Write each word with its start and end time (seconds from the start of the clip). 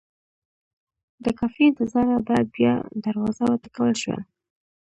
د 1.23 1.25
کافي 1.39 1.63
انتظاره 1.67 2.17
بعد 2.27 2.45
بیا 2.55 2.73
دروازه 3.05 3.43
وټکول 3.47 3.91
شوه. 4.01 4.17